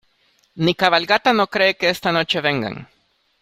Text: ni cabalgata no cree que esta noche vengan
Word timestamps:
ni 0.63 0.73
cabalgata 0.81 1.31
no 1.37 1.45
cree 1.45 1.77
que 1.79 1.91
esta 1.91 2.11
noche 2.11 2.41
vengan 2.41 2.87